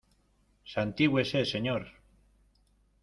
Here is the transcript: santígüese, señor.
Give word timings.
santígüese, 0.73 1.39
señor. 1.53 1.83